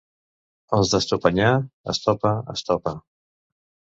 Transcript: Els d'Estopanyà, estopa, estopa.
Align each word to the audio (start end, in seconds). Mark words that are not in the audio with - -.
Els 0.77 0.93
d'Estopanyà, 0.93 1.51
estopa, 1.93 2.33
estopa. 2.55 2.97